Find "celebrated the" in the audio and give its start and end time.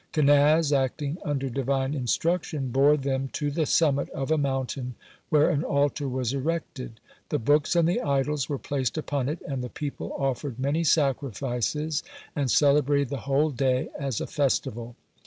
12.49-13.17